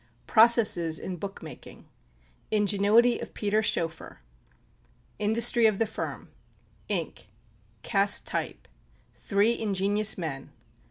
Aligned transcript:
Processes 0.25 0.97
in 0.97 1.17
Bookmaking. 1.17 1.87
Ingenuity 2.49 3.19
of 3.19 3.35
Peter 3.35 3.61
Schoeffer. 3.61 4.21
Industry 5.19 5.67
of 5.67 5.77
the 5.77 5.85
Firm. 5.85 6.31
Ink. 6.89 7.27
Cast 7.83 8.25
Type. 8.25 8.67
Three 9.13 9.55
Ingenious 9.59 10.17
Men. 10.17 10.53